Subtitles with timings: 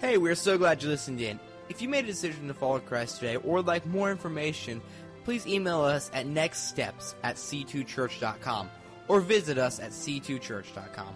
[0.00, 1.38] Hey, we're so glad you listened in.
[1.68, 4.80] If you made a decision to follow Christ today or would like more information,
[5.24, 8.70] please email us at nextsteps at c2church.com
[9.08, 11.14] or visit us at c2church.com.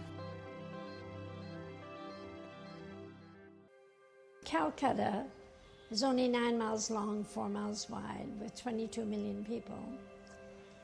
[4.44, 5.24] Calcutta
[5.90, 9.82] is only nine miles long, four miles wide, with 22 million people.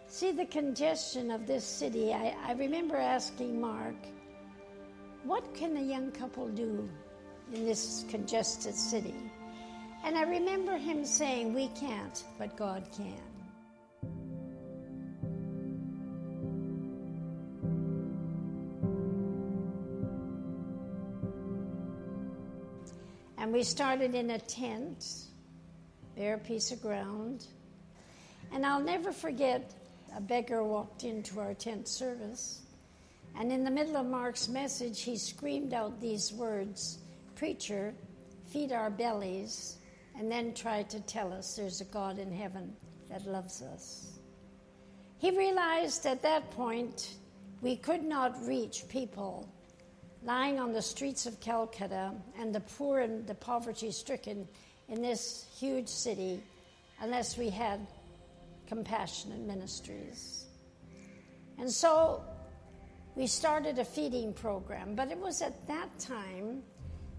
[0.07, 2.14] See the congestion of this city.
[2.14, 3.96] I, I remember asking Mark,
[5.23, 6.89] what can a young couple do
[7.53, 9.14] in this congested city?
[10.04, 13.21] And I remember him saying, We can't, but God can.
[23.36, 25.04] And we started in a tent,
[26.14, 27.46] bare piece of ground.
[28.53, 29.75] And I'll never forget
[30.17, 32.62] a beggar walked into our tent service.
[33.39, 36.98] And in the middle of Mark's message, he screamed out these words
[37.41, 37.94] Preacher,
[38.53, 39.78] feed our bellies,
[40.15, 42.70] and then try to tell us there's a God in heaven
[43.09, 44.19] that loves us.
[45.17, 47.15] He realized at that point
[47.62, 49.48] we could not reach people
[50.23, 54.47] lying on the streets of Calcutta and the poor and the poverty stricken
[54.91, 56.43] in this huge city
[57.00, 57.81] unless we had
[58.67, 60.45] compassionate ministries.
[61.59, 62.22] And so
[63.17, 66.62] we started a feeding program, but it was at that time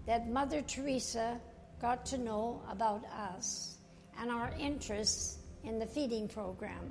[0.06, 1.40] that Mother Teresa
[1.80, 3.78] got to know about us
[4.20, 6.90] and our interests in the feeding program.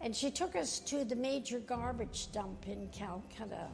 [0.00, 3.68] And she took us to the major garbage dump in Calcutta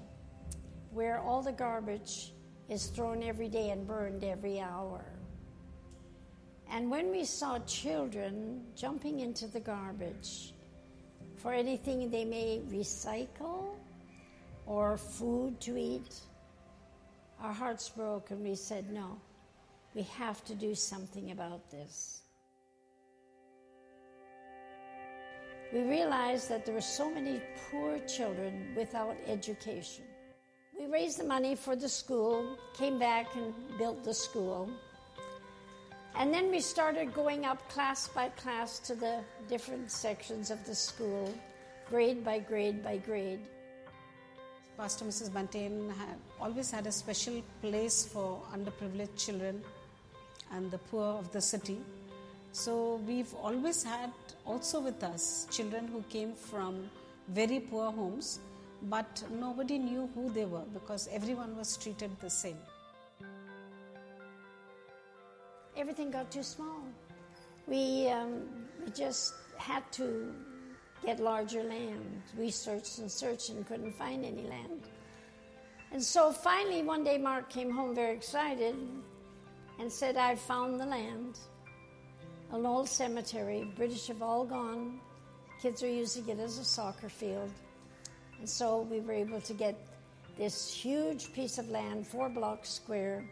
[0.90, 2.32] where all the garbage
[2.68, 5.04] is thrown every day and burned every hour.
[6.70, 10.52] And when we saw children jumping into the garbage
[11.36, 13.76] for anything they may recycle
[14.66, 16.20] or food to eat,
[17.40, 19.18] our hearts broke and we said, no,
[19.94, 22.22] we have to do something about this.
[25.72, 27.40] We realized that there were so many
[27.70, 30.04] poor children without education.
[30.78, 34.70] We raised the money for the school, came back and built the school.
[36.14, 40.74] And then we started going up class by class to the different sections of the
[40.74, 41.32] school,
[41.88, 43.40] grade by grade by grade.
[44.78, 45.30] Pastor Mrs.
[45.30, 49.60] Buntain had always had a special place for underprivileged children
[50.52, 51.80] and the poor of the city.
[52.52, 54.12] So we've always had
[54.46, 56.88] also with us children who came from
[57.26, 58.38] very poor homes
[58.82, 62.58] but nobody knew who they were because everyone was treated the same.
[65.76, 66.84] Everything got too small.
[67.66, 68.42] We, um,
[68.84, 70.32] we just had to
[71.04, 72.22] get larger land.
[72.36, 74.82] We searched and searched and couldn't find any land.
[75.92, 78.76] And so finally, one day, Mark came home very excited
[79.78, 81.38] and said, I found the land.
[82.52, 83.72] An old cemetery.
[83.76, 85.00] British have all gone.
[85.62, 87.50] Kids are using it as a soccer field.
[88.38, 89.76] And so we were able to get
[90.36, 93.24] this huge piece of land, four blocks square,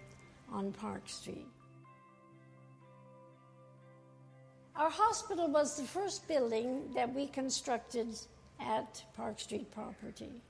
[0.53, 1.47] on Park Street.
[4.77, 8.09] Our hospital was the first building that we constructed
[8.61, 10.43] at Park Street property.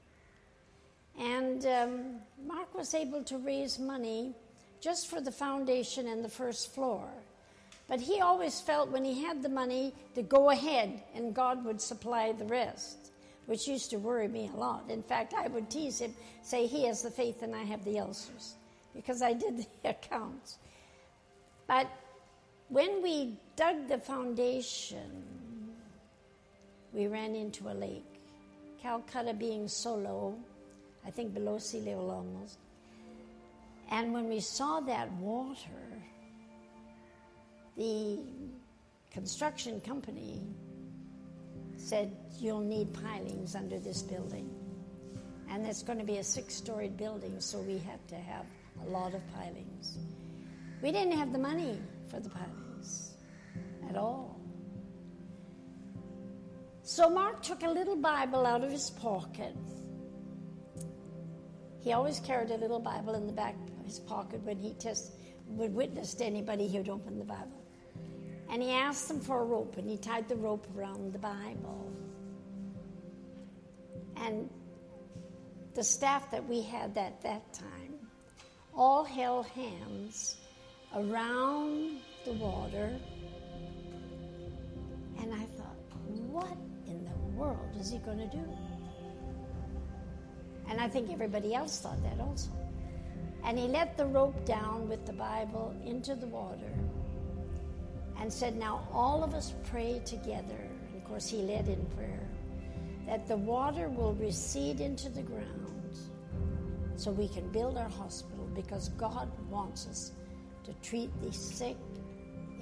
[1.16, 4.34] And um, Mark was able to raise money
[4.81, 7.09] just for the foundation and the first floor.
[7.87, 11.81] But he always felt when he had the money to go ahead and God would
[11.81, 13.12] supply the rest
[13.47, 14.84] which used to worry me a lot.
[14.88, 16.12] In fact, I would tease him,
[16.43, 18.54] say he has the faith and I have the ulcers,
[18.93, 20.58] because I did the accounts.
[21.69, 21.88] But
[22.69, 25.25] when we dug the foundation,
[26.93, 28.04] we ran into a lake.
[28.82, 30.37] Calcutta being so low,
[31.06, 32.59] I think below sea level almost.
[33.91, 36.03] And when we saw that water,
[37.76, 38.19] the
[39.12, 40.43] construction company
[41.76, 44.50] said, You'll need pilings under this building.
[45.49, 48.44] And it's going to be a six storied building, so we had to have
[48.84, 49.99] a lot of pilings.
[50.82, 52.65] We didn't have the money for the pilings
[53.88, 54.41] at all.
[56.83, 59.56] So Mark took a little Bible out of his pocket.
[61.81, 65.12] He always carried a little Bible in the back of his pocket when he test,
[65.49, 67.65] would witness to anybody, would open the Bible.
[68.50, 71.93] And he asked them for a rope, and he tied the rope around the Bible.
[74.17, 74.49] And
[75.75, 77.94] the staff that we had at that time
[78.75, 80.37] all held hands
[80.94, 82.97] around the water.
[86.37, 86.56] What
[86.87, 88.44] in the world is he going to do?
[90.69, 92.50] And I think everybody else thought that also.
[93.43, 96.75] And he let the rope down with the Bible into the water
[98.21, 100.61] and said, Now all of us pray together.
[100.88, 102.29] And of course, he led in prayer
[103.06, 105.97] that the water will recede into the ground
[106.97, 110.12] so we can build our hospital because God wants us
[110.65, 111.77] to treat the sick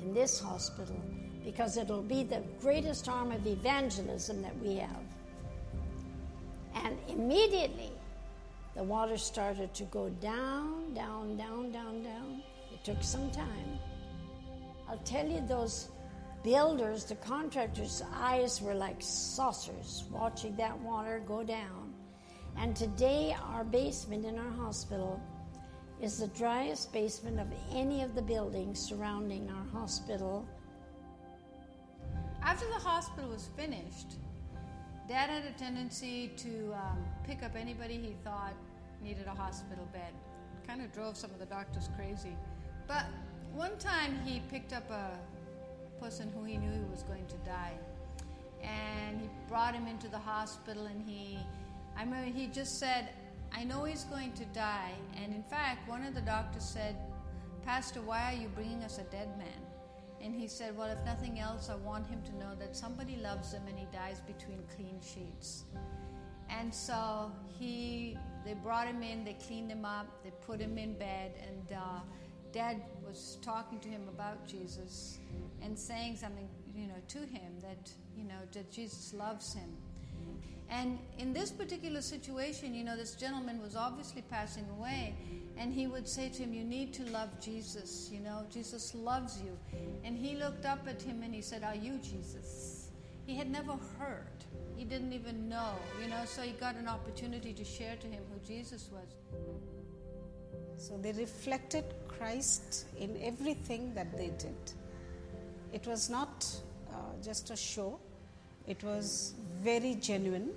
[0.00, 1.00] in this hospital
[1.44, 5.02] because it'll be the greatest arm of evangelism that we have.
[6.74, 7.92] And immediately,
[8.74, 12.42] the water started to go down, down, down, down, down.
[12.72, 13.78] It took some time.
[14.88, 15.90] I'll tell you, those
[16.42, 21.94] builders, the contractors' eyes were like saucers watching that water go down.
[22.56, 25.20] And today, our basement in our hospital
[26.00, 30.46] is the driest basement of any of the buildings surrounding our hospital.
[32.44, 34.18] After the hospital was finished,
[35.08, 38.52] Dad had a tendency to um, pick up anybody he thought
[39.02, 40.12] needed a hospital bed.
[40.66, 42.36] Kind of drove some of the doctors crazy.
[42.86, 43.06] But
[43.54, 45.18] one time he picked up a
[45.98, 47.72] person who he knew he was going to die.
[48.62, 51.38] And he brought him into the hospital and he,
[51.96, 53.08] I remember he just said,
[53.52, 54.92] I know he's going to die.
[55.22, 56.94] And in fact, one of the doctors said,
[57.64, 59.73] Pastor, why are you bringing us a dead man?
[60.24, 63.52] And he said, Well, if nothing else, I want him to know that somebody loves
[63.52, 65.64] him and he dies between clean sheets.
[66.48, 70.94] And so he, they brought him in, they cleaned him up, they put him in
[70.94, 72.00] bed, and uh,
[72.52, 75.18] Dad was talking to him about Jesus
[75.62, 79.76] and saying something, you know, to him that you know that Jesus loves him.
[80.70, 85.14] And in this particular situation, you know, this gentleman was obviously passing away,
[85.58, 89.42] and he would say to him, You need to love Jesus, you know, Jesus loves
[89.42, 89.58] you.
[90.04, 92.90] And he looked up at him and he said, Are you Jesus?
[93.26, 94.44] He had never heard,
[94.76, 98.22] he didn't even know, you know, so he got an opportunity to share to him
[98.30, 99.08] who Jesus was.
[100.76, 104.56] So they reflected Christ in everything that they did.
[105.72, 106.46] It was not
[106.92, 107.98] uh, just a show,
[108.66, 110.50] it was very genuine.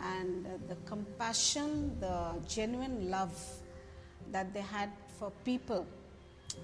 [0.00, 3.40] And uh, the compassion, the genuine love
[4.32, 5.86] that they had for people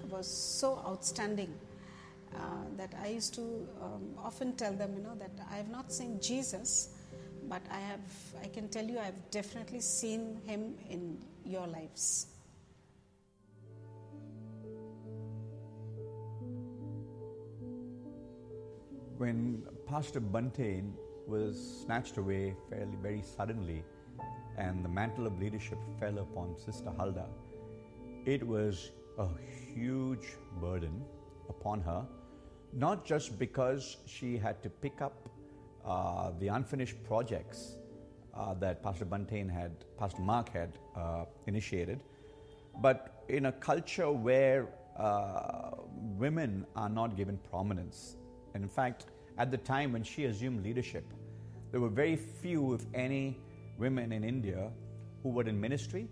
[0.09, 1.53] was so outstanding
[2.35, 2.39] uh,
[2.77, 3.41] that I used to
[3.81, 6.89] um, often tell them, you know, that I have not seen Jesus,
[7.47, 8.01] but I have,
[8.43, 12.27] I can tell you, I have definitely seen him in your lives.
[19.17, 20.93] When Pastor Buntain
[21.27, 23.83] was snatched away fairly very suddenly,
[24.57, 27.27] and the mantle of leadership fell upon Sister Huldah,
[28.25, 29.27] it was a
[29.73, 31.03] huge burden
[31.49, 32.05] upon her,
[32.73, 35.29] not just because she had to pick up
[35.85, 37.75] uh, the unfinished projects
[38.33, 41.99] uh, that Pastor Buntain had, Pastor Mark had uh, initiated,
[42.81, 44.67] but in a culture where
[44.97, 45.71] uh,
[46.17, 48.15] women are not given prominence.
[48.53, 49.05] And in fact,
[49.37, 51.05] at the time when she assumed leadership,
[51.71, 53.37] there were very few, if any,
[53.77, 54.71] women in India
[55.23, 56.07] who were in ministry,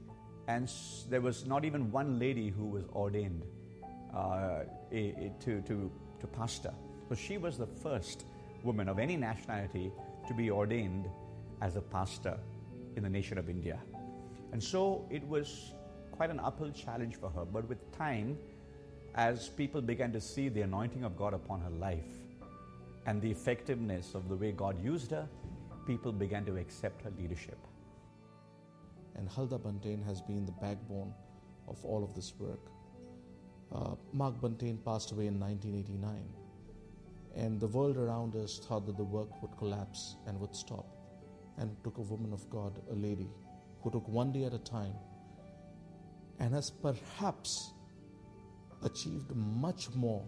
[0.47, 0.71] and
[1.09, 3.43] there was not even one lady who was ordained
[4.15, 6.73] uh, to, to, to pastor.
[7.09, 8.25] So she was the first
[8.63, 9.91] woman of any nationality
[10.27, 11.07] to be ordained
[11.61, 12.37] as a pastor
[12.95, 13.79] in the nation of India.
[14.53, 15.73] And so it was
[16.11, 17.45] quite an uphill challenge for her.
[17.45, 18.37] But with time,
[19.15, 22.11] as people began to see the anointing of God upon her life
[23.05, 25.27] and the effectiveness of the way God used her,
[25.85, 27.57] people began to accept her leadership.
[29.17, 31.13] And Huldah Buntain has been the backbone
[31.67, 32.59] of all of this work.
[33.73, 36.23] Uh, Mark Buntain passed away in 1989,
[37.35, 40.85] and the world around us thought that the work would collapse and would stop.
[41.57, 43.27] And took a woman of God, a lady,
[43.81, 44.93] who took one day at a time
[46.39, 47.73] and has perhaps
[48.83, 50.23] achieved much more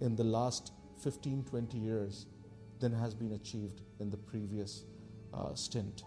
[0.00, 0.72] in the last
[1.02, 2.26] 15 20 years
[2.78, 4.84] than has been achieved in the previous
[5.34, 6.04] uh, stint.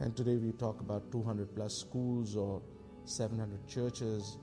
[0.00, 2.62] And today we talk about 200 plus schools or
[3.04, 4.38] 700 churches.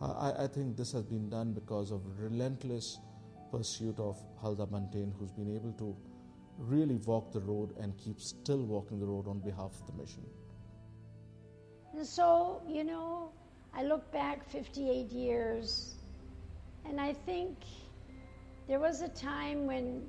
[0.00, 2.98] I, I, think this has been done because of relentless
[3.50, 5.96] pursuit of Huldah Buntain, who's been able to
[6.58, 10.24] really walk the road and keep still walking the road on behalf of the mission.
[11.92, 13.30] And so, you know,
[13.72, 15.94] I look back 58 years
[16.84, 17.56] and I think
[18.68, 20.02] there was a time when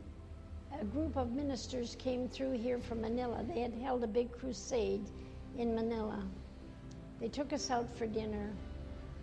[0.81, 3.43] a group of ministers came through here from Manila.
[3.43, 5.09] They had held a big crusade
[5.57, 6.23] in Manila.
[7.19, 8.51] They took us out for dinner,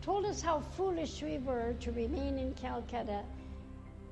[0.00, 3.23] told us how foolish we were to remain in Calcutta.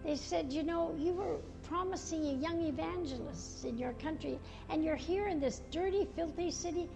[0.04, 4.96] They said, You know, you were promising a young evangelists in your country, and you're
[4.96, 6.88] here in this dirty, filthy city.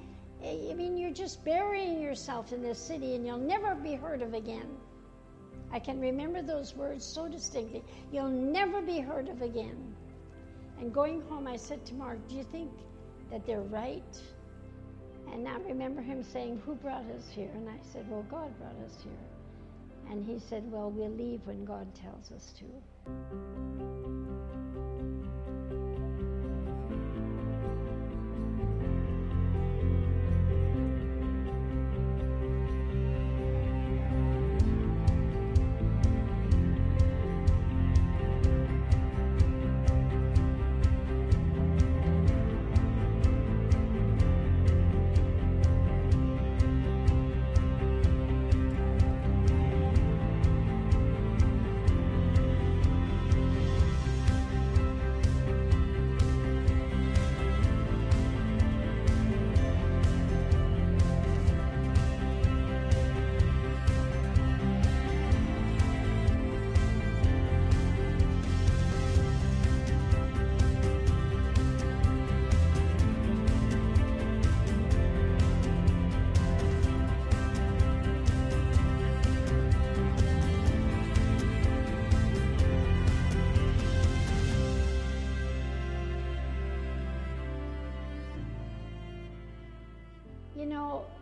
[0.42, 4.34] I mean, you're just burying yourself in this city and you'll never be heard of
[4.34, 4.68] again.
[5.72, 7.82] I can remember those words so distinctly.
[8.12, 9.96] You'll never be heard of again.
[10.78, 12.70] And going home, I said to Mark, Do you think
[13.30, 14.22] that they're right?
[15.32, 17.50] And I remember him saying, Who brought us here?
[17.54, 19.12] And I said, Well, God brought us here.
[20.10, 22.64] And he said, Well, we'll leave when God tells us to.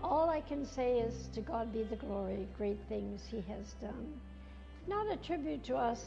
[0.02, 4.12] All I can say is to God be the glory, great things He has done.
[4.86, 6.04] Not a tribute to us,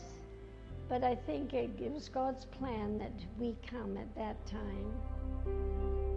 [0.89, 6.14] but I think it was God's plan that we come at that time.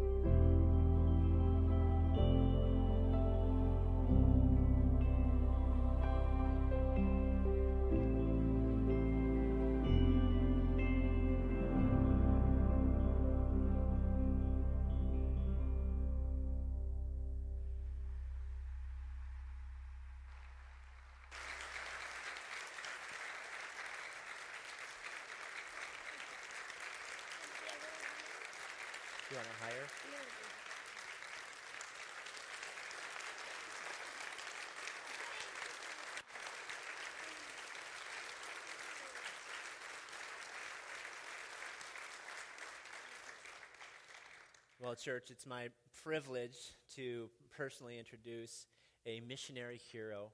[44.89, 45.69] Well, church, it's my
[46.03, 46.57] privilege
[46.95, 48.65] to personally introduce
[49.05, 50.31] a missionary hero.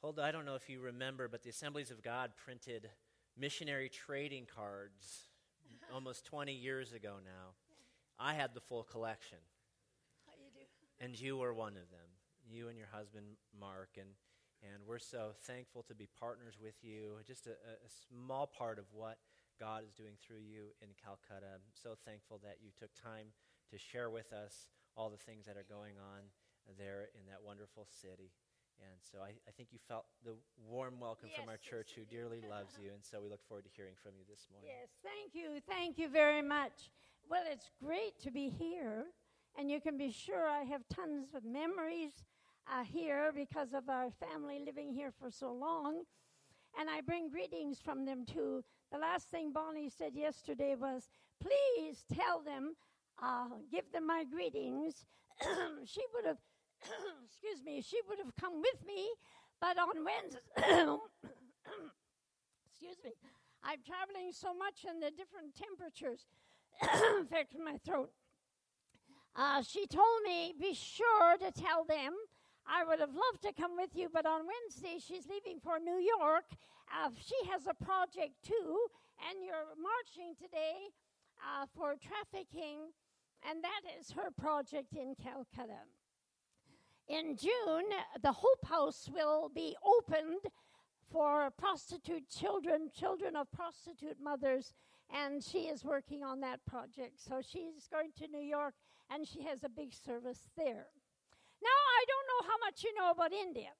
[0.00, 2.88] Huldah, I don't know if you remember, but the Assemblies of God printed
[3.36, 5.26] missionary trading cards
[5.92, 7.54] almost 20 years ago now.
[8.20, 9.38] I had the full collection.
[10.28, 12.08] Oh, and you were one of them.
[12.48, 13.26] You and your husband,
[13.58, 13.88] Mark.
[13.96, 14.10] And,
[14.62, 17.14] and we're so thankful to be partners with you.
[17.26, 19.18] Just a, a small part of what
[19.58, 21.50] God is doing through you in Calcutta.
[21.52, 23.26] I'm so thankful that you took time
[23.70, 26.22] to share with us all the things that are going on
[26.78, 28.32] there in that wonderful city.
[28.80, 30.34] And so I, I think you felt the
[30.68, 32.90] warm welcome from our church who dearly loves you.
[32.92, 34.70] And so we look forward to hearing from you this morning.
[34.70, 35.60] Yes, thank you.
[35.66, 36.90] Thank you very much.
[37.28, 39.06] Well, it's great to be here,
[39.58, 42.12] and you can be sure I have tons of memories
[42.70, 46.02] uh, here because of our family living here for so long.
[46.78, 48.62] And I bring greetings from them too.
[48.92, 51.08] The last thing Bonnie said yesterday was,
[51.40, 52.76] please tell them,
[53.22, 55.06] uh, give them my greetings.
[55.84, 56.38] she would have,
[57.26, 59.08] excuse me, she would have come with me,
[59.60, 60.40] but on Wednesday,
[62.70, 63.12] excuse me,
[63.64, 66.26] I'm traveling so much in the different temperatures
[67.20, 68.10] affecting my throat.
[69.34, 72.14] Uh, she told me, be sure to tell them.
[72.66, 76.00] I would have loved to come with you, but on Wednesday she's leaving for New
[76.00, 76.44] York.
[76.90, 78.88] Uh, she has a project too,
[79.28, 80.90] and you're marching today
[81.38, 82.90] uh, for trafficking,
[83.48, 85.80] and that is her project in Calcutta.
[87.08, 87.84] In June,
[88.20, 90.40] the Hope House will be opened
[91.12, 94.74] for prostitute children, children of prostitute mothers,
[95.14, 97.20] and she is working on that project.
[97.20, 98.74] So she's going to New York
[99.10, 100.86] and she has a big service there.
[101.62, 103.70] Now, I don't know how much you know about India,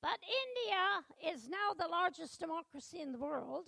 [0.00, 3.64] but India is now the largest democracy in the world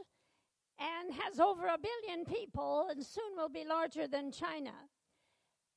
[0.79, 4.73] and has over a billion people and soon will be larger than China.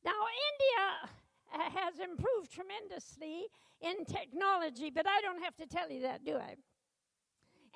[0.03, 0.19] Now,
[0.51, 1.11] India
[1.53, 3.47] uh, has improved tremendously
[3.81, 6.55] in technology, but I don't have to tell you that, do I?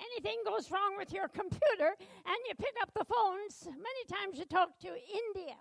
[0.00, 4.44] Anything goes wrong with your computer and you pick up the phones, many times you
[4.44, 5.56] talk to India.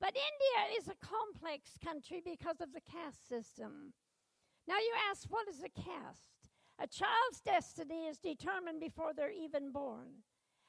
[0.00, 3.94] But India is a complex country because of the caste system.
[4.68, 6.50] Now you ask, what is a caste?
[6.78, 10.22] A child's destiny is determined before they're even born.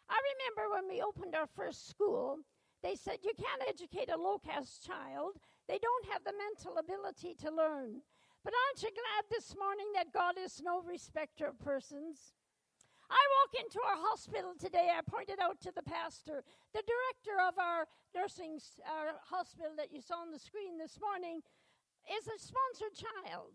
[0.10, 2.40] I remember when we opened our first school,
[2.84, 7.36] they said you can't educate a low caste child They don't have the mental ability
[7.44, 8.02] to learn.
[8.44, 12.32] But aren't you glad this morning that God is no respecter of persons?
[13.10, 14.88] I walk into our hospital today.
[14.92, 20.02] I pointed out to the pastor, the director of our nursing our hospital that you
[20.02, 21.42] saw on the screen this morning
[22.08, 23.52] is a sponsored child.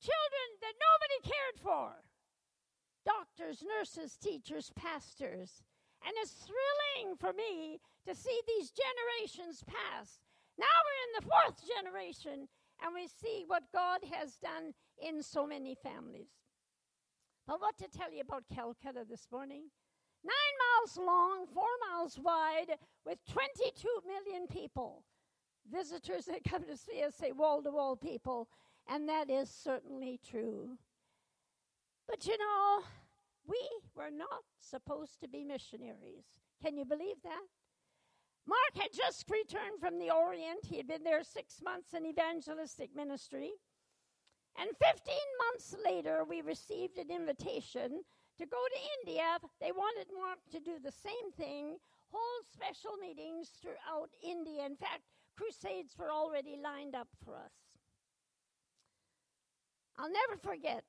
[0.00, 2.04] Children that nobody cared for.
[3.04, 5.62] Doctors, nurses, teachers, pastors.
[6.06, 10.20] And it's thrilling for me to see these generations pass.
[10.58, 12.48] Now we're in the fourth generation,
[12.82, 16.28] and we see what God has done in so many families.
[17.46, 19.62] But what to tell you about Calcutta this morning?
[20.24, 22.76] Nine miles long, four miles wide,
[23.06, 25.04] with 22 million people.
[25.70, 28.48] Visitors that come to see us say wall to wall people,
[28.88, 30.76] and that is certainly true.
[32.08, 32.82] But you know,
[33.48, 33.58] we
[33.96, 36.26] were not supposed to be missionaries.
[36.62, 37.46] Can you believe that?
[38.46, 40.64] Mark had just returned from the Orient.
[40.64, 43.50] He had been there six months in evangelistic ministry.
[44.56, 45.14] And 15
[45.46, 48.02] months later, we received an invitation
[48.38, 49.38] to go to India.
[49.60, 51.76] They wanted Mark to do the same thing,
[52.10, 54.64] hold special meetings throughout India.
[54.64, 55.02] In fact,
[55.36, 57.52] crusades were already lined up for us.
[59.98, 60.84] I'll never forget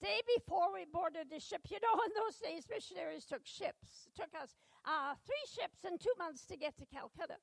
[0.00, 1.62] day before we boarded the ship.
[1.70, 4.08] You know, in those days, missionaries took ships.
[4.08, 7.38] It took us uh, three ships and two months to get to Calcutta.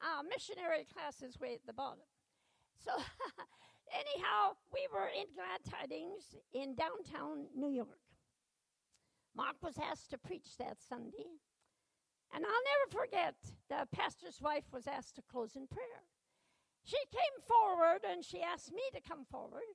[0.00, 2.04] Uh, missionary class is way at the bottom.
[2.76, 2.92] So,
[3.92, 8.04] anyhow, we were in Glad Tidings in downtown New York.
[9.34, 11.28] Mark was asked to preach that Sunday.
[12.34, 13.34] And I'll never forget,
[13.68, 16.04] the pastor's wife was asked to close in prayer.
[16.84, 19.66] She came forward and she asked me to come forward,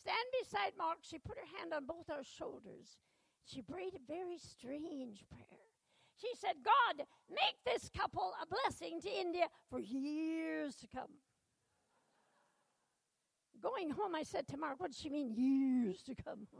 [0.00, 0.98] stand beside Mark.
[1.02, 2.98] She put her hand on both our shoulders.
[3.44, 5.60] She prayed a very strange prayer.
[6.20, 11.20] She said, God, make this couple a blessing to India for years to come.
[13.62, 16.46] Going home, I said to Mark, What does she mean, years to come?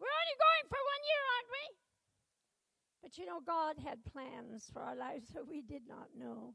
[0.00, 1.64] We're only going for one year, aren't we?
[3.02, 6.54] But you know, God had plans for our lives that we did not know.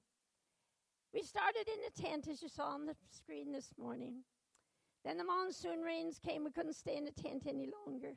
[1.14, 4.24] We started in a tent, as you saw on the screen this morning.
[5.06, 6.44] Then the monsoon rains came.
[6.44, 8.16] We couldn't stay in the tent any longer.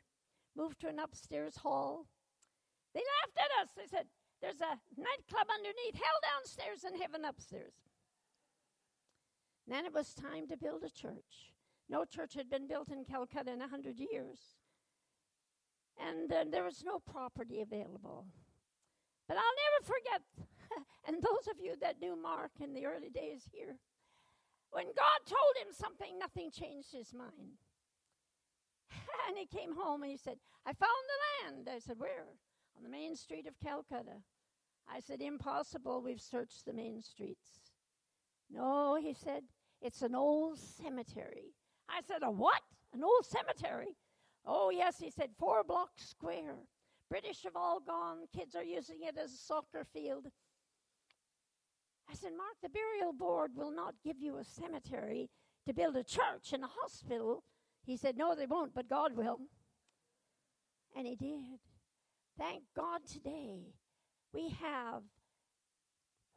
[0.57, 2.07] Moved to an upstairs hall.
[2.95, 3.71] They laughed at us.
[3.77, 4.07] They said,
[4.40, 7.75] There's a nightclub underneath, hell downstairs, and heaven upstairs.
[9.66, 11.53] Then it was time to build a church.
[11.88, 14.38] No church had been built in Calcutta in a hundred years.
[15.99, 18.27] And uh, there was no property available.
[19.29, 20.23] But I'll never forget,
[21.07, 23.77] and those of you that knew Mark in the early days here,
[24.73, 27.61] when God told him something, nothing changed his mind.
[29.29, 31.69] and he came home and he said, I found the land.
[31.75, 32.27] I said, Where?
[32.77, 34.17] On the main street of Calcutta.
[34.93, 36.03] I said, Impossible.
[36.03, 37.61] We've searched the main streets.
[38.51, 39.43] No, he said,
[39.81, 41.55] it's an old cemetery.
[41.89, 42.61] I said, A what?
[42.95, 43.97] An old cemetery?
[44.47, 46.57] Oh, yes, he said, four blocks square.
[47.09, 48.27] British have all gone.
[48.35, 50.27] Kids are using it as a soccer field.
[52.11, 55.31] I said, Mark, the burial board will not give you a cemetery
[55.67, 57.45] to build a church and a hospital.
[57.85, 59.38] He said, No, they won't, but God will.
[60.97, 61.59] And he did.
[62.38, 63.61] Thank God today
[64.33, 65.03] we have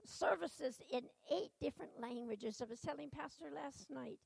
[0.06, 1.01] services in
[1.32, 2.62] eight different languages.
[2.62, 4.19] I was telling Pastor last night.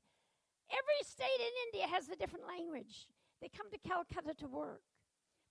[0.70, 3.06] Every state in India has a different language.
[3.40, 4.82] They come to Calcutta to work.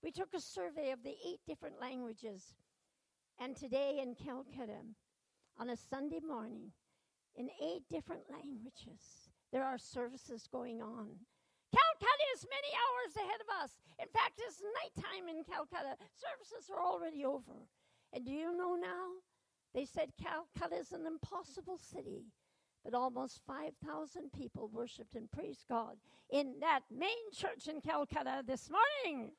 [0.02, 2.54] We took a survey of the eight different languages.
[3.38, 4.80] And today in Calcutta,
[5.60, 6.72] on a Sunday morning,
[7.36, 11.08] in eight different languages, there are services going on.
[11.70, 13.76] Calcutta is many hours ahead of us.
[14.00, 15.96] In fact, it's nighttime in Calcutta.
[16.16, 17.68] Services are already over.
[18.12, 19.20] And do you know now?
[19.74, 22.24] They said Calcutta is an impossible city,
[22.82, 25.96] but almost 5,000 people worshiped and praised God
[26.30, 29.30] in that main church in Calcutta this morning.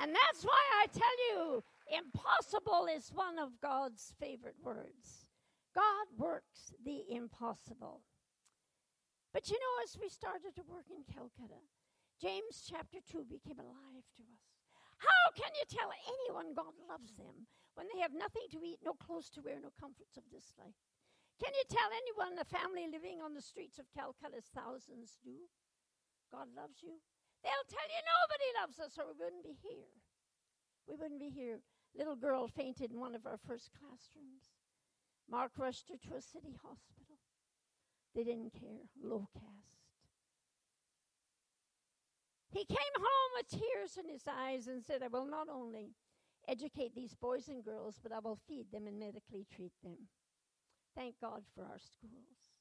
[0.00, 5.28] And that's why I tell you, impossible is one of God's favorite words.
[5.74, 8.02] God works the impossible.
[9.32, 11.60] But you know, as we started to work in Calcutta,
[12.20, 14.44] James chapter 2 became alive to us.
[14.98, 17.46] How can you tell anyone God loves them
[17.78, 20.74] when they have nothing to eat, no clothes to wear, no comforts of this life?
[21.38, 25.46] Can you tell anyone a family living on the streets of Calcutta, as thousands do,
[26.34, 26.98] God loves you?
[27.46, 29.94] They'll tell you nobody loves us, or we wouldn't be here.
[30.90, 31.62] We wouldn't be here.
[31.98, 34.54] Little girl fainted in one of our first classrooms.
[35.28, 37.18] Mark rushed her to a city hospital.
[38.14, 38.86] They didn't care.
[39.02, 39.82] Low caste.
[42.50, 45.90] He came home with tears in his eyes and said, I will not only
[46.46, 50.08] educate these boys and girls, but I will feed them and medically treat them.
[50.96, 52.56] Thank God for our schools.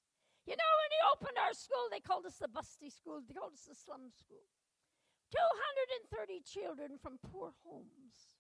[0.46, 3.54] You know, when he opened our school, they called us the bustee school, they called
[3.54, 4.44] us the slum school.
[5.32, 8.37] 230 children from poor homes.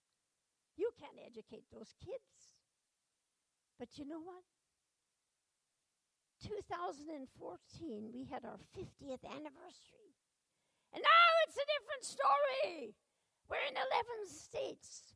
[0.77, 2.55] You can't educate those kids.
[3.79, 4.45] But you know what?
[6.45, 10.13] 2014, we had our 50th anniversary.
[10.93, 12.93] And now it's a different story.
[13.49, 15.13] We're in 11 states.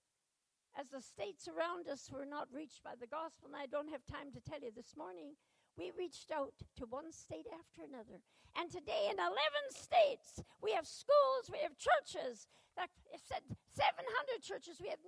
[0.79, 4.05] As the states around us were not reached by the gospel, and I don't have
[4.07, 5.35] time to tell you this morning,
[5.77, 8.21] we reached out to one state after another.
[8.57, 9.31] And today, in 11
[9.71, 12.47] states, we have schools, we have churches.
[12.75, 13.43] That said
[13.75, 14.99] 700 churches, we have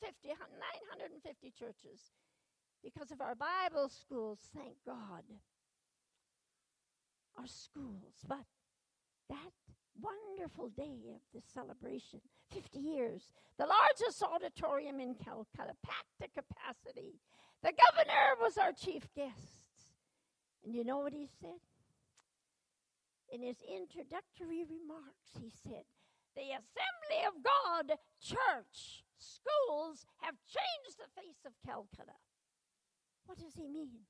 [0.00, 2.12] 950, 950 churches.
[2.82, 5.24] Because of our Bible schools, thank God.
[7.36, 8.24] Our schools.
[8.26, 8.44] But
[9.28, 9.52] that
[10.00, 12.20] wonderful day of the celebration,
[12.52, 17.20] 50 years, the largest auditorium in Calcutta, packed to capacity.
[17.62, 19.59] The governor was our chief guest.
[20.64, 21.60] And you know what he said?
[23.32, 25.84] In his introductory remarks, he said,
[26.34, 32.18] The Assembly of God Church schools have changed the face of Calcutta.
[33.26, 34.00] What does he mean?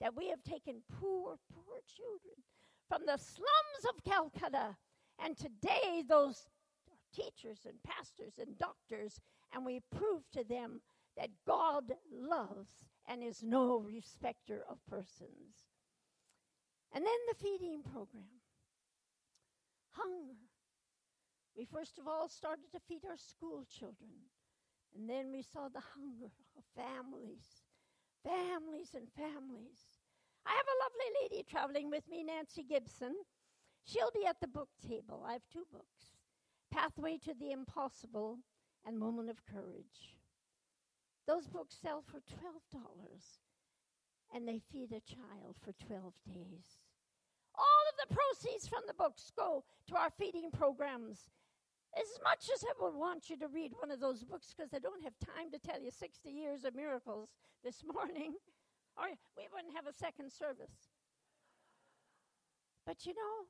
[0.00, 2.34] That we have taken poor, poor children
[2.88, 4.76] from the slums of Calcutta,
[5.24, 6.46] and today those
[7.14, 9.20] teachers and pastors and doctors,
[9.54, 10.80] and we prove to them
[11.16, 15.64] that God loves and is no respecter of persons.
[16.96, 18.40] And then the feeding program.
[19.90, 20.40] Hunger.
[21.54, 24.16] We first of all started to feed our school children.
[24.96, 27.44] And then we saw the hunger of families,
[28.24, 29.84] families and families.
[30.46, 33.14] I have a lovely lady traveling with me, Nancy Gibson.
[33.84, 35.22] She'll be at the book table.
[35.28, 36.16] I have two books
[36.72, 38.38] Pathway to the Impossible
[38.86, 40.16] and Moment of Courage.
[41.26, 42.80] Those books sell for $12
[44.34, 46.85] and they feed a child for 12 days.
[47.96, 51.30] Of the proceeds from the books go to our feeding programs.
[51.96, 54.78] As much as I would want you to read one of those books, because I
[54.78, 57.30] don't have time to tell you 60 years of miracles
[57.64, 58.34] this morning,
[58.98, 60.92] or we wouldn't have a second service.
[62.84, 63.48] But you know,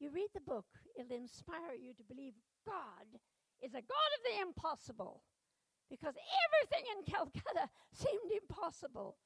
[0.00, 0.66] you read the book,
[0.98, 2.32] it'll inspire you to believe
[2.66, 3.20] God
[3.62, 5.22] is a God of the impossible.
[5.90, 9.16] Because everything in Calcutta seemed impossible.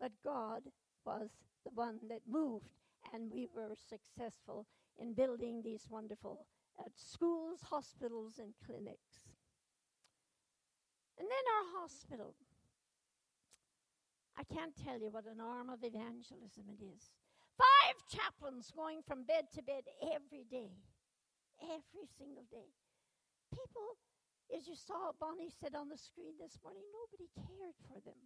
[0.00, 0.62] But God
[1.04, 1.30] was
[1.64, 2.79] the one that moved,
[3.12, 4.66] and we were successful
[4.98, 6.46] in building these wonderful
[6.78, 9.32] uh, schools, hospitals, and clinics.
[11.18, 12.34] And then our hospital.
[14.38, 17.12] I can't tell you what an arm of evangelism it is.
[17.60, 20.72] Five chaplains going from bed to bed every day,
[21.60, 22.72] every single day.
[23.52, 24.00] People,
[24.48, 28.16] as you saw Bonnie said on the screen this morning, nobody cared for them.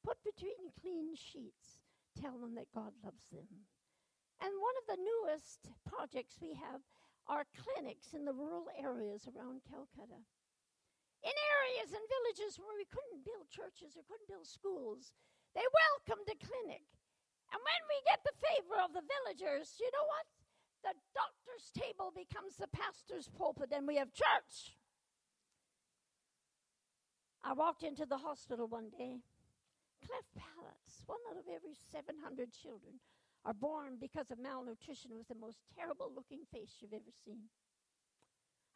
[0.00, 1.84] Put between clean sheets.
[2.16, 3.68] Tell them that God loves them.
[4.42, 6.82] And one of the newest projects we have
[7.30, 10.18] are clinics in the rural areas around Calcutta.
[11.22, 15.14] In areas and villages where we couldn't build churches or couldn't build schools,
[15.54, 16.82] they welcomed a clinic.
[17.54, 20.26] And when we get the favor of the villagers, you know what?
[20.82, 24.74] The doctor's table becomes the pastor's pulpit, and we have church.
[27.46, 29.22] I walked into the hospital one day
[30.02, 31.06] cleft palates.
[31.06, 32.98] One out of every 700 children
[33.44, 37.50] are born because of malnutrition with the most terrible looking face you've ever seen.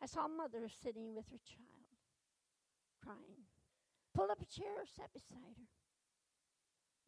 [0.03, 1.89] I saw a mother sitting with her child,
[3.03, 3.47] crying.
[4.15, 5.71] Pulled up a chair, sat beside her.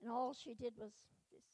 [0.01, 0.95] And all she did was
[1.33, 1.49] this.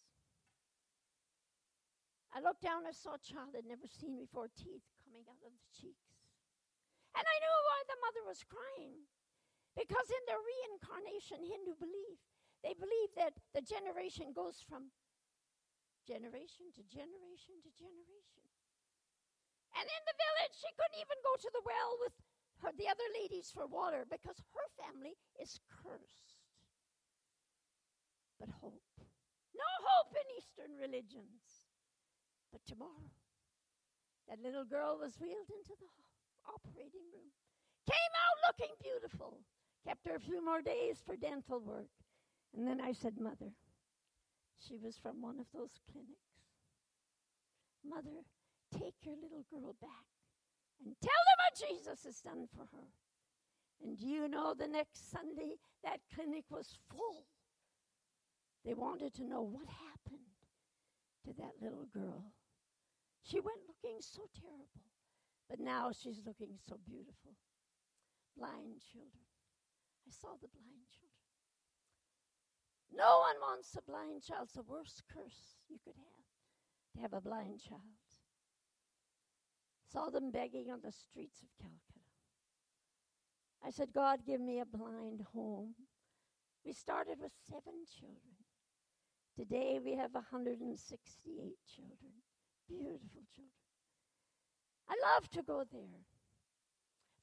[2.35, 5.55] I looked down and saw a child I'd never seen before, teeth coming out of
[5.55, 6.11] the cheeks.
[7.14, 9.07] And I knew why the mother was crying.
[9.79, 12.19] Because in their reincarnation Hindu belief,
[12.62, 14.90] they believe that the generation goes from
[16.05, 18.45] generation to generation to generation.
[19.75, 22.14] And in the village, she couldn't even go to the well with
[22.62, 26.38] her, the other ladies for water because her family is cursed.
[28.38, 28.85] But hope.
[29.57, 31.67] No hope in Eastern religions.
[32.53, 33.11] But tomorrow,
[34.29, 35.90] that little girl was wheeled into the
[36.47, 37.35] operating room,
[37.88, 39.43] came out looking beautiful,
[39.87, 41.90] kept her a few more days for dental work,
[42.57, 43.51] and then I said, Mother,
[44.59, 46.35] she was from one of those clinics.
[47.85, 48.25] Mother,
[48.73, 50.09] take your little girl back
[50.85, 52.88] and tell them what Jesus has done for her.
[53.83, 57.27] And do you know the next Sunday that clinic was full?
[58.64, 60.25] They wanted to know what happened
[61.27, 62.25] to that little girl.
[63.23, 64.88] She went looking so terrible,
[65.49, 67.37] but now she's looking so beautiful.
[68.37, 69.29] Blind children.
[70.07, 71.04] I saw the blind children.
[72.96, 74.44] No one wants a blind child.
[74.44, 76.24] It's the worst curse you could have
[76.94, 77.80] to have a blind child.
[79.90, 82.07] Saw them begging on the streets of Calcutta.
[83.64, 85.74] I said, God, give me a blind home.
[86.64, 88.38] We started with seven children.
[89.37, 90.78] Today we have 168
[91.66, 92.14] children.
[92.68, 93.64] Beautiful children.
[94.88, 96.04] I love to go there.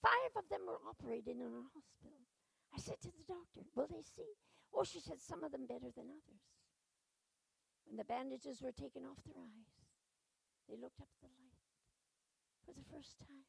[0.02, 2.20] Five of them were operated in our hospital.
[2.74, 4.36] I said to the doctor, Will they see?
[4.74, 6.44] Oh, she said, Some of them better than others.
[7.86, 9.76] When the bandages were taken off their eyes,
[10.70, 11.60] they looked up at the light.
[12.66, 13.44] For the first time,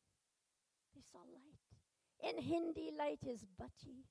[0.95, 1.63] they saw light.
[2.23, 4.03] In Hindi, light is bati.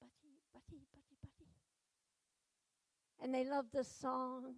[0.00, 1.50] Bati, bati, bati, bati.
[3.22, 4.54] And they loved the song,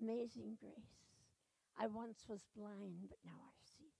[0.00, 0.94] Amazing Grace.
[1.78, 3.90] I once was blind, but now I see.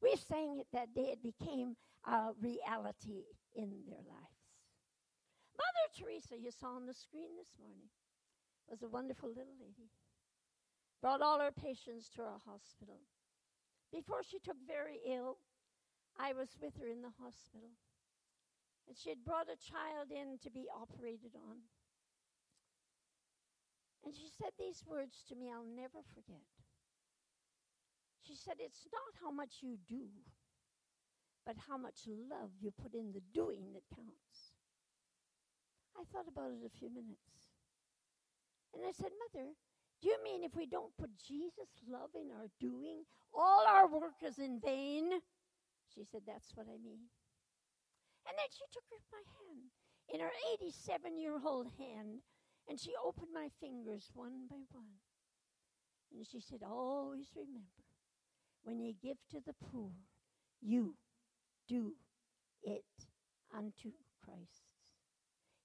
[0.00, 1.12] We sang it that day.
[1.12, 3.24] It became a reality
[3.56, 4.37] in their lives.
[5.58, 7.90] Mother Teresa, you saw on the screen this morning,
[8.70, 9.90] was a wonderful little lady.
[11.02, 13.02] Brought all her patients to our hospital.
[13.92, 15.38] Before she took very ill,
[16.18, 17.70] I was with her in the hospital.
[18.86, 21.58] And she had brought a child in to be operated on.
[24.04, 26.46] And she said these words to me I'll never forget.
[28.26, 30.08] She said, It's not how much you do,
[31.46, 34.57] but how much love you put in the doing that counts.
[35.98, 37.50] I thought about it a few minutes.
[38.74, 39.50] And I said, Mother,
[40.00, 43.02] do you mean if we don't put Jesus' love in our doing,
[43.34, 45.10] all our work is in vain?
[45.92, 47.10] She said, That's what I mean.
[48.28, 49.74] And then she took my hand
[50.08, 50.32] in her
[50.62, 52.22] 87 year old hand
[52.68, 55.02] and she opened my fingers one by one.
[56.14, 57.82] And she said, Always remember
[58.62, 59.90] when you give to the poor,
[60.60, 60.94] you
[61.68, 61.94] do
[62.62, 62.84] it
[63.56, 63.90] unto
[64.22, 64.67] Christ.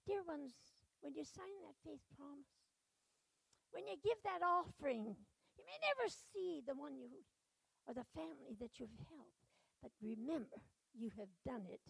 [0.06, 0.52] Dear ones,
[1.02, 2.52] when you sign that faith promise,
[3.72, 5.16] when you give that offering,
[5.56, 7.10] you may never see the one you
[7.88, 9.44] or the family that you've helped,
[9.82, 10.60] but remember
[10.94, 11.82] you have done it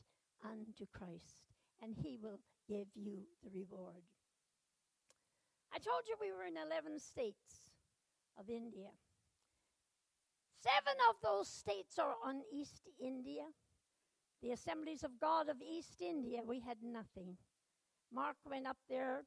[0.46, 1.42] unto Christ,
[1.82, 4.02] and He will give you the reward.
[5.74, 7.74] I told you we were in 11 states
[8.38, 8.94] of India.
[10.62, 13.44] Seven of those states are on East India.
[14.42, 17.38] The Assemblies of God of East India, we had nothing.
[18.14, 19.24] Mark went up there.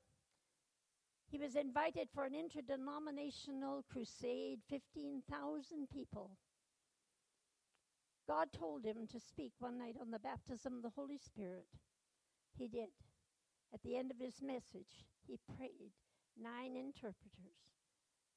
[1.29, 6.37] He was invited for an interdenominational crusade, 15,000 people.
[8.29, 11.66] God told him to speak one night on the baptism of the Holy Spirit.
[12.57, 12.90] He did.
[13.75, 15.92] At the end of his message, he prayed
[16.40, 17.59] nine interpreters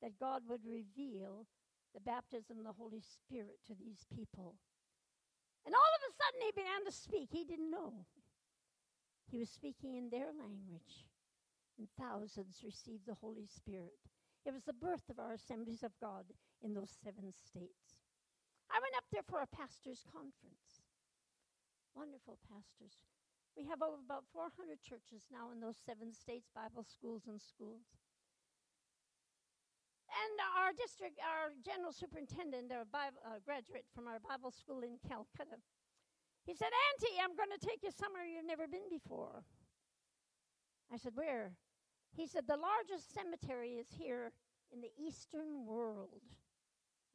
[0.01, 1.45] that God would reveal
[1.93, 4.55] the baptism of the Holy Spirit to these people.
[5.65, 7.29] And all of a sudden he began to speak.
[7.31, 8.05] He didn't know.
[9.29, 11.05] He was speaking in their language,
[11.77, 14.01] and thousands received the Holy Spirit.
[14.45, 16.25] It was the birth of our assemblies of God
[16.61, 18.01] in those seven states.
[18.73, 20.81] I went up there for a pastor's conference.
[21.93, 22.97] Wonderful pastors.
[23.57, 27.85] We have over about 400 churches now in those seven states, Bible schools and schools.
[30.09, 35.61] And our district, our general superintendent, a uh, graduate from our Bible school in Calcutta,
[36.49, 39.45] he said, Auntie, I'm going to take you somewhere you've never been before.
[40.89, 41.53] I said, Where?
[42.17, 44.33] He said, The largest cemetery is here
[44.73, 46.25] in the eastern world,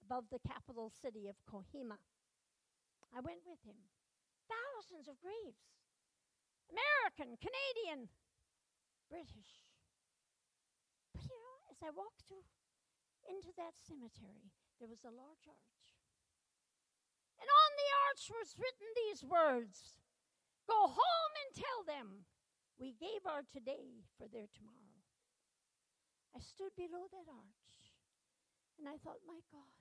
[0.06, 1.98] above the capital city of Kohima.
[3.10, 3.74] I went with him.
[4.46, 5.66] Thousands of graves
[6.70, 8.06] American, Canadian,
[9.10, 9.66] British.
[11.10, 12.46] But you know, as I walked through
[13.26, 15.82] into that cemetery, there was a large arch.
[17.42, 17.70] And on
[18.30, 19.98] was written these words
[20.64, 22.24] Go home and tell them
[22.80, 24.98] we gave our today for their tomorrow.
[26.34, 27.64] I stood below that arch
[28.80, 29.76] and I thought, my God,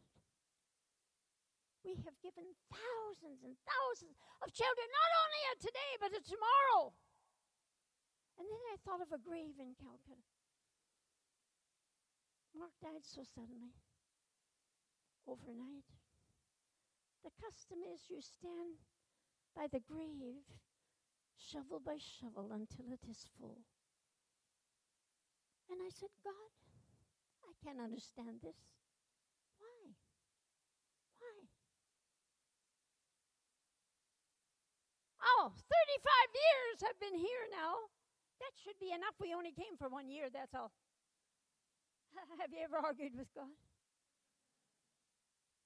[1.81, 6.93] we have given thousands and thousands of children, not only at today, but at tomorrow.
[8.39, 10.29] And then I thought of a grave in Calcutta.
[12.53, 13.73] Mark died so suddenly,
[15.25, 15.89] overnight.
[17.23, 18.83] The custom is you stand
[19.55, 20.43] by the grave,
[21.39, 23.63] shovel by shovel, until it is full.
[25.71, 26.51] And I said, God,
[27.47, 28.59] I can't understand this.
[29.57, 29.95] Why?
[31.23, 31.47] Why?
[35.23, 35.63] Oh, 35
[36.35, 37.87] years have been here now.
[38.43, 39.15] That should be enough.
[39.23, 40.71] We only came for one year, that's all.
[42.41, 43.55] Have you ever argued with God?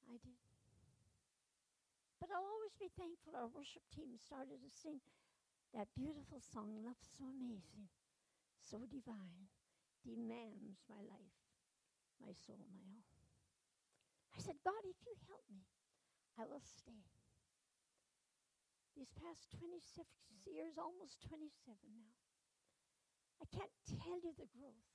[0.06, 0.37] I did.
[2.19, 4.97] But I'll always be thankful our worship team started to sing
[5.73, 7.91] that beautiful song, Love So Amazing,
[8.58, 9.51] So Divine,
[10.01, 11.38] demands my life,
[12.17, 13.06] my soul, my all.
[14.34, 15.65] I said, God, if you help me,
[16.38, 17.06] I will stay.
[18.97, 20.10] These past 26
[20.49, 21.53] years, almost 27
[21.93, 22.17] now,
[23.41, 24.89] I can't tell you the growth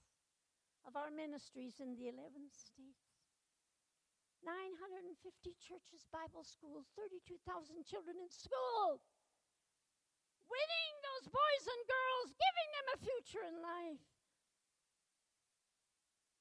[0.83, 3.12] of our ministries in the 11 states.
[4.43, 8.99] 950 churches, Bible schools, 32,000 children in school.
[10.51, 14.05] Winning those boys and girls, giving them a future in life.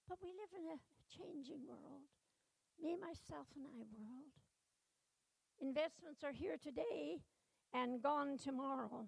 [0.09, 2.03] But we live in a changing world.
[2.81, 4.33] Me, myself, and I world.
[5.61, 7.21] Investments are here today
[7.71, 9.07] and gone tomorrow.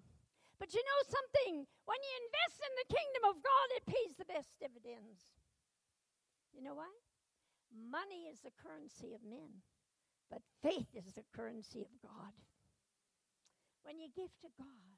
[0.58, 1.66] But you know something?
[1.84, 5.34] When you invest in the kingdom of God, it pays the best dividends.
[6.54, 6.94] You know why?
[7.74, 9.62] Money is the currency of men,
[10.30, 12.32] but faith is the currency of God.
[13.82, 14.94] When you give to God,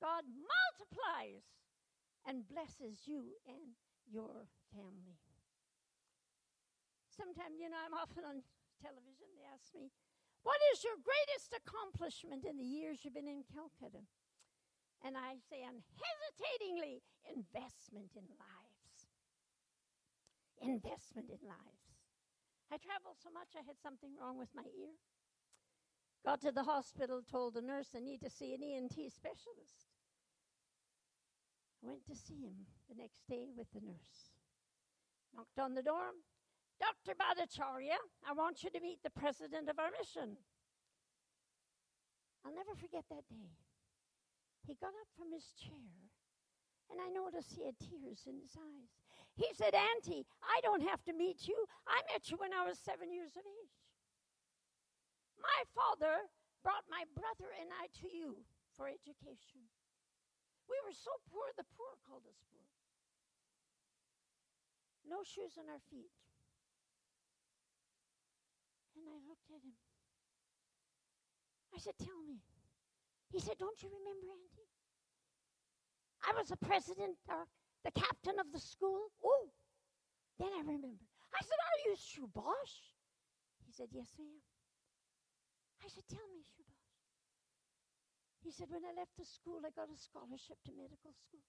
[0.00, 1.42] God multiplies
[2.28, 5.18] and blesses you and your family.
[7.08, 8.44] Sometimes, you know, I'm often on
[8.84, 9.88] television, they ask me,
[10.44, 14.04] What is your greatest accomplishment in the years you've been in Calcutta?
[15.00, 18.98] And I say unhesitatingly, investment in lives.
[20.60, 21.85] Investment in lives.
[22.72, 24.98] I traveled so much, I had something wrong with my ear.
[26.24, 29.86] Got to the hospital, told the nurse I need to see an ENT specialist.
[31.82, 34.34] I went to see him the next day with the nurse.
[35.36, 36.10] Knocked on the door.
[36.80, 37.14] Dr.
[37.14, 40.36] Bhattacharya, I want you to meet the president of our mission.
[42.44, 43.54] I'll never forget that day.
[44.66, 45.94] He got up from his chair,
[46.90, 49.05] and I noticed he had tears in his eyes.
[49.36, 51.56] He said, Auntie, I don't have to meet you.
[51.84, 53.76] I met you when I was seven years of age.
[55.36, 56.24] My father
[56.64, 58.40] brought my brother and I to you
[58.72, 59.68] for education.
[60.66, 62.64] We were so poor, the poor called us poor.
[65.04, 66.10] No shoes on our feet.
[68.96, 69.76] And I looked at him.
[71.76, 72.40] I said, Tell me,
[73.30, 74.72] he said, Don't you remember, Auntie?
[76.24, 77.44] I was a president or
[77.86, 79.14] the captain of the school.
[79.22, 79.46] Oh,
[80.42, 81.06] then I remembered.
[81.30, 82.74] I said, Are you Shubash?
[83.62, 84.42] He said, Yes, ma'am.
[85.78, 86.90] I said, Tell me, Shubash.
[88.42, 91.46] He said, When I left the school, I got a scholarship to medical school.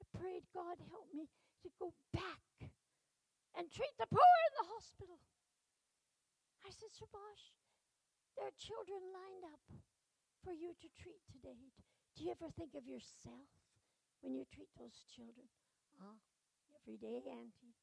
[0.00, 2.48] I prayed, God help me to go back
[3.60, 5.20] and treat the poor in the hospital.
[6.64, 7.44] I said, Shubash,
[8.40, 9.64] there are children lined up
[10.40, 11.60] for you to treat today.
[12.16, 13.52] Do you ever think of yourself
[14.20, 15.46] when you treat those children?
[16.00, 16.18] Ah,
[16.80, 17.74] every day, Auntie,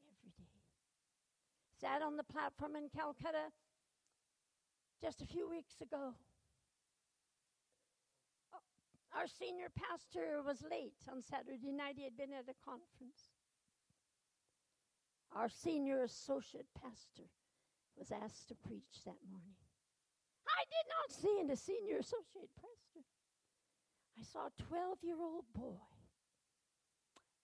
[0.00, 0.60] every day.
[1.80, 3.52] Sat on the platform in Calcutta
[5.02, 6.12] just a few weeks ago.
[8.52, 8.64] Oh,
[9.16, 11.94] our senior pastor was late on Saturday night.
[11.96, 13.32] He had been at a conference.
[15.34, 17.30] Our senior associate pastor
[17.96, 19.56] was asked to preach that morning.
[20.44, 23.06] I did not see in the senior associate pastor.
[24.20, 25.80] I saw a 12 year old boy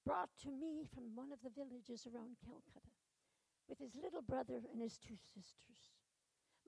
[0.05, 2.93] brought to me from one of the villages around Calcutta
[3.69, 5.81] with his little brother and his two sisters.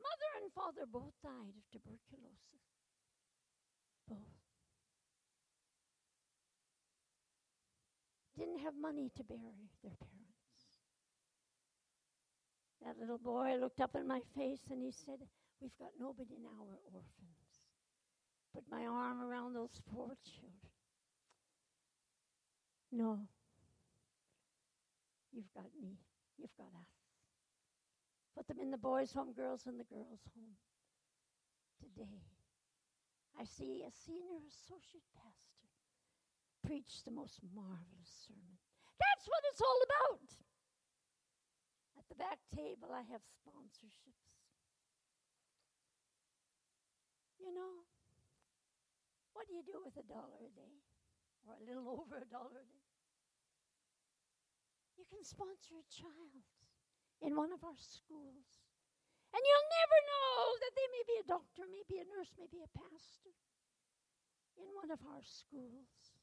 [0.01, 2.65] Mother and father both died of tuberculosis.
[4.09, 4.41] Both.
[8.39, 10.65] Didn't have money to bury their parents.
[12.81, 15.21] That little boy looked up in my face and he said,
[15.61, 17.48] We've got nobody now, we're orphans.
[18.55, 20.73] Put my arm around those poor children.
[22.91, 23.21] No.
[25.33, 25.99] You've got me.
[26.39, 26.93] You've got us.
[28.37, 30.57] Put them in the boys' home, girls in the girls' home.
[31.79, 32.23] Today,
[33.39, 35.59] I see a senior associate pastor
[36.67, 38.59] preach the most marvelous sermon.
[38.99, 40.31] That's what it's all about.
[41.99, 44.39] At the back table, I have sponsorships.
[47.39, 47.88] You know,
[49.39, 50.83] what do you do with a dollar a day?
[51.47, 52.83] Or a little over a dollar a day?
[54.99, 56.43] You can sponsor a child
[57.23, 58.67] in one of our schools.
[59.31, 62.71] And you'll never know that they may be a doctor, maybe a nurse, maybe a
[62.75, 63.31] pastor
[64.59, 66.19] in one of our schools.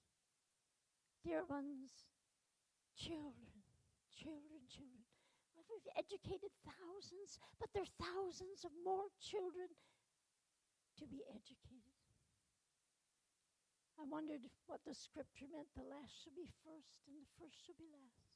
[1.23, 2.03] Dear ones,
[2.99, 3.63] children,
[4.11, 5.07] children, children.
[5.71, 9.71] We've educated thousands, but there are thousands of more children
[10.99, 11.84] to be educated.
[13.95, 17.79] I wondered what the scripture meant the last shall be first and the first shall
[17.79, 18.27] be last.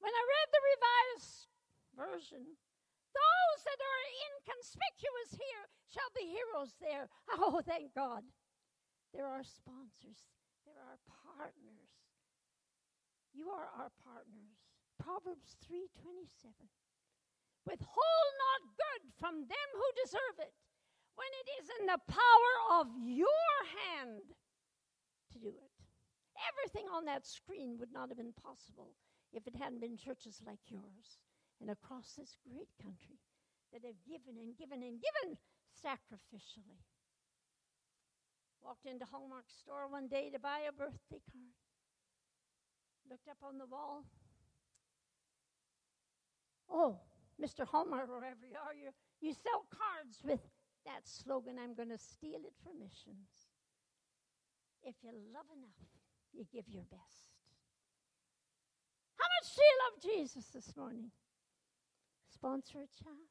[0.00, 1.40] When I read the revised
[1.92, 2.44] version,
[3.12, 7.06] those that are inconspicuous here shall be heroes there.
[7.36, 8.24] Oh, thank God.
[9.12, 10.24] They're our sponsors.
[10.64, 11.00] They're our
[11.36, 11.92] partners.
[13.34, 14.56] You are our partners.
[14.98, 16.68] Proverbs 3:27.
[17.66, 20.54] Withhold not good from them who deserve it,
[21.20, 23.52] when it is in the power of your
[23.84, 24.24] hand
[25.28, 25.76] to do it.
[26.48, 28.96] Everything on that screen would not have been possible
[29.36, 31.20] if it hadn't been churches like yours
[31.60, 33.20] and across this great country
[33.68, 35.36] that have given and given and given
[35.76, 36.80] sacrificially.
[38.64, 41.52] Walked into Hallmark store one day to buy a birthday card.
[43.10, 44.04] Looked up on the wall.
[46.72, 47.00] Oh,
[47.36, 47.66] Mr.
[47.66, 48.88] Hallmark, wherever you are, you,
[49.20, 50.40] you sell cards with
[50.90, 53.46] that slogan, I'm going to steal it for missions.
[54.82, 55.86] If you love enough,
[56.34, 57.30] you give your best.
[59.14, 61.10] How much do you love Jesus this morning?
[62.32, 63.30] Sponsor a child,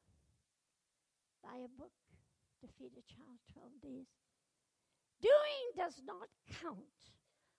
[1.42, 1.92] buy a book
[2.60, 4.08] to feed a child 12 days.
[5.20, 6.28] Doing does not
[6.62, 7.12] count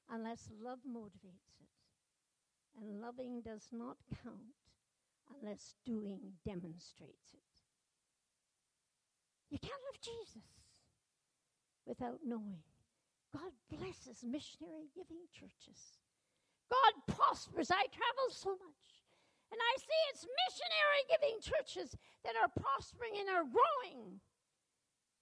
[0.09, 1.69] unless love motivates it.
[2.79, 4.57] And loving does not count
[5.29, 7.50] unless doing demonstrates it.
[9.51, 10.47] You can't love Jesus
[11.85, 12.63] without knowing.
[13.35, 15.99] God blesses missionary giving churches.
[16.71, 17.69] God prospers.
[17.69, 18.87] I travel so much.
[19.51, 24.21] And I see it's missionary giving churches that are prospering and are growing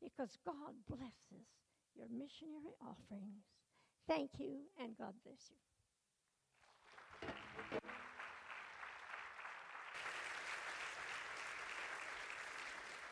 [0.02, 1.50] because God blesses
[1.98, 3.50] your missionary offerings.
[4.08, 5.58] Thank you, and God bless you.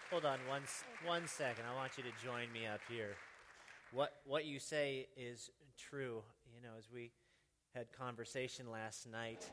[0.09, 0.61] Hold on one,
[1.05, 1.65] one second.
[1.69, 3.15] I want you to join me up here.
[3.91, 6.21] What, what you say is true.
[6.55, 7.11] You know, as we
[7.75, 9.49] had conversation last night,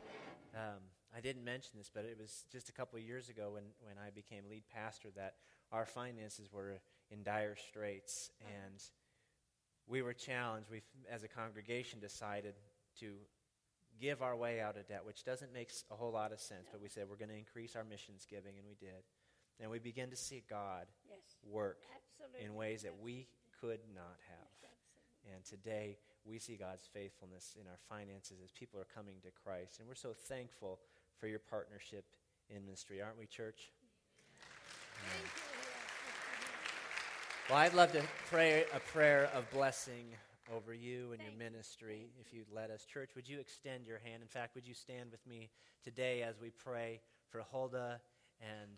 [0.55, 0.79] um,
[1.15, 3.97] I didn't mention this, but it was just a couple of years ago when, when
[3.99, 5.35] I became lead pastor that
[5.73, 6.79] our finances were
[7.11, 8.31] in dire straits.
[8.47, 8.81] And
[9.89, 10.71] we were challenged.
[10.71, 12.55] We, as a congregation, decided
[13.01, 13.15] to
[14.01, 16.81] give our way out of debt, which doesn't make a whole lot of sense, but
[16.81, 19.03] we said we're going to increase our missions giving, and we did.
[19.61, 21.19] And we begin to see God Yes.
[21.45, 22.45] work Absolutely.
[22.45, 23.29] in ways that we
[23.61, 24.49] could not have.
[24.63, 24.71] Yes.
[25.35, 29.79] And today, we see God's faithfulness in our finances as people are coming to Christ.
[29.79, 30.81] And we're so thankful
[31.19, 32.05] for your partnership
[32.51, 33.71] in ministry, aren't we, church?
[37.49, 40.07] Well, I'd love to pray a prayer of blessing
[40.55, 41.39] over you and your Thank you.
[41.39, 42.85] ministry if you'd let us.
[42.87, 44.23] Church, would you extend your hand?
[44.23, 45.51] In fact, would you stand with me
[45.83, 48.01] today as we pray for Huldah
[48.41, 48.71] and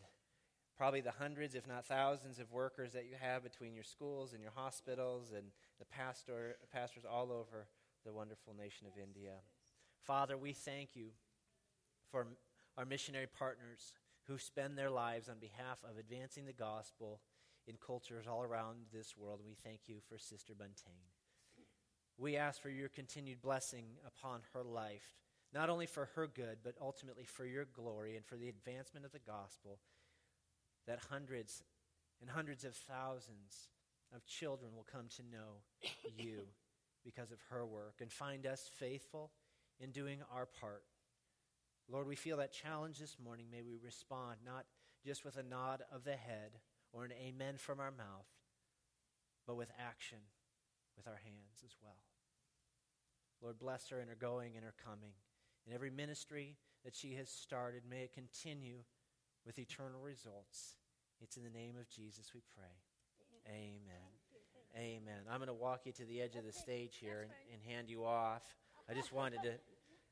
[0.77, 4.43] probably the hundreds, if not thousands, of workers that you have between your schools and
[4.43, 5.47] your hospitals and
[5.79, 7.67] the pastor, pastors all over
[8.05, 9.33] the wonderful nation of India.
[10.03, 11.09] Father, we thank you
[12.11, 12.27] for
[12.77, 13.93] our missionary partners
[14.27, 17.21] who spend their lives on behalf of advancing the gospel
[17.67, 19.41] in cultures all around this world.
[19.45, 21.11] We thank you for Sister Buntain.
[22.19, 25.17] We ask for your continued blessing upon her life,
[25.53, 29.13] not only for her good, but ultimately for your glory and for the advancement of
[29.13, 29.79] the gospel,
[30.87, 31.63] that hundreds
[32.21, 33.69] and hundreds of thousands
[34.15, 35.63] of children will come to know
[36.17, 36.41] you
[37.05, 39.31] because of her work and find us faithful
[39.81, 40.83] in doing our part.
[41.89, 43.47] Lord, we feel that challenge this morning.
[43.51, 44.65] May we respond not
[45.05, 46.59] just with a nod of the head
[46.93, 48.27] or an amen from our mouth,
[49.47, 50.19] but with action
[50.97, 51.99] with our hands as well.
[53.43, 55.13] Lord, bless her in her going and her coming.
[55.67, 58.79] In every ministry that she has started, may it continue
[59.47, 60.77] with eternal results.
[61.23, 62.75] It's in the name of Jesus we pray.
[63.49, 64.11] Amen.
[64.77, 65.23] Amen.
[65.31, 67.89] I'm going to walk you to the edge of the stage here and, and hand
[67.89, 68.43] you off.
[68.91, 69.53] I just wanted to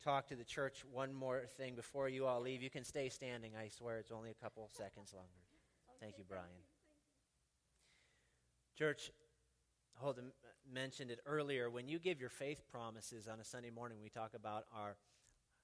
[0.02, 2.62] talk to the church one more thing before you all leave.
[2.62, 3.52] You can stay standing.
[3.60, 5.28] I swear it's only a couple seconds longer.
[6.00, 6.44] Thank you, Brian.
[8.78, 9.10] Church,
[9.94, 10.32] Holden
[10.72, 11.70] mentioned it earlier.
[11.70, 14.96] When you give your faith promises on a Sunday morning, we talk about our,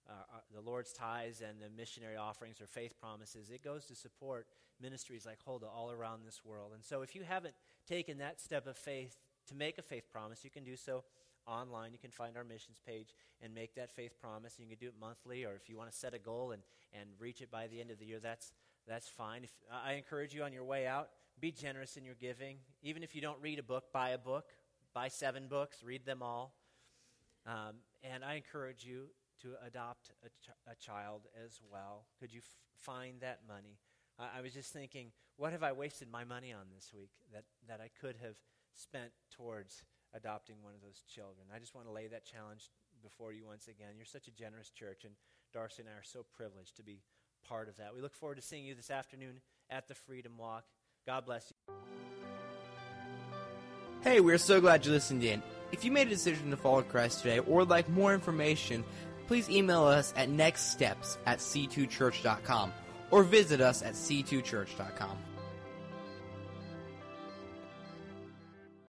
[0.09, 3.51] uh, the Lord's tithes and the missionary offerings or faith promises.
[3.51, 4.47] It goes to support
[4.81, 6.73] ministries like Huldah all around this world.
[6.75, 7.55] And so, if you haven't
[7.89, 9.17] taken that step of faith
[9.49, 11.05] to make a faith promise, you can do so
[11.47, 11.93] online.
[11.93, 14.57] You can find our missions page and make that faith promise.
[14.59, 17.09] You can do it monthly, or if you want to set a goal and, and
[17.19, 18.53] reach it by the end of the year, that's
[18.89, 19.45] that's fine.
[19.45, 22.57] If, I encourage you on your way out, be generous in your giving.
[22.83, 24.47] Even if you don't read a book, buy a book.
[24.93, 26.53] Buy seven books, read them all.
[27.47, 29.07] Um, and I encourage you
[29.43, 32.07] to adopt a, ch- a child as well.
[32.19, 33.79] Could you f- find that money?
[34.19, 37.81] I-, was just thinking, what have I wasted my money on this week that, that
[37.81, 38.37] I could have
[38.75, 39.85] spent towards
[40.15, 41.47] adopting one of those children?
[41.55, 42.71] I just want to lay that challenge
[43.03, 43.97] before you once again.
[43.97, 45.15] You're such a generous church, and
[45.53, 47.01] Darcy and I are so privileged to be
[47.49, 47.95] part of that.
[47.95, 50.65] We look forward to seeing you this afternoon at the Freedom Walk.
[51.07, 51.75] God bless you.
[54.03, 55.43] Hey, we're so glad you listened in.
[55.73, 58.83] If you made a decision to follow Christ today or would like more information,
[59.31, 62.73] please email us at nextsteps at c2church.com
[63.13, 65.17] or visit us at c2church.com.